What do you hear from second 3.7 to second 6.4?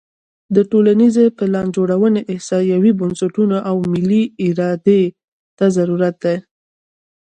ملي ارادې ته ضرورت دی.